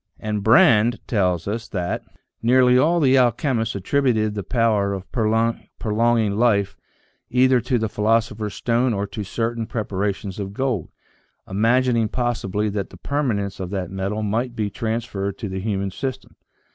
[0.19, 2.01] And Brande tells us that"
[2.41, 6.75] nearly all the alchemists attributed the power of prolonging life
[7.29, 10.89] either to the philoso pher's stone or to certain preparations of gold,
[11.47, 15.91] imagining possibly that the permanence of that metal might be trans ferred to the human
[15.91, 16.35] system.